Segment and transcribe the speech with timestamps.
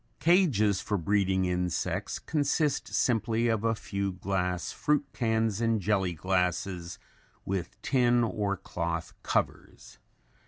[0.19, 6.97] Cages for breeding insects consist simply of a few glass fruit cans and jelly glasses
[7.45, 9.99] with tin or cloth covers.